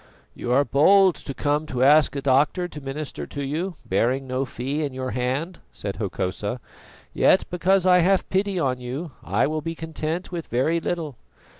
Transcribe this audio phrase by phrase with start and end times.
[0.33, 4.45] "You are bold who come to ask a doctor to minister to you, bearing no
[4.45, 6.59] fee in your hand," said Hokosa.
[7.13, 11.17] "Yet, because I have pity on you, I will be content with very little.